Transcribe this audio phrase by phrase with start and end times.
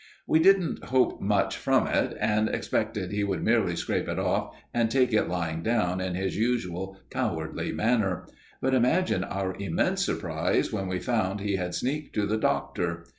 [0.25, 4.89] We didn't hope much from it, and expected he would merely scrape it off and
[4.89, 8.25] take it lying down in his usual cowardly manner.
[8.61, 13.03] But imagine our immense surprise when we found he had sneaked to the Doctor!